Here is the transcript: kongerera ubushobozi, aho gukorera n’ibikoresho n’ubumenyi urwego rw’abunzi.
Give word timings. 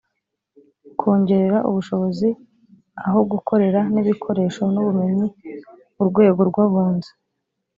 kongerera 0.99 1.57
ubushobozi, 1.69 2.29
aho 3.05 3.19
gukorera 3.31 3.79
n’ibikoresho 3.93 4.61
n’ubumenyi 4.73 5.27
urwego 6.01 6.41
rw’abunzi. 6.49 7.11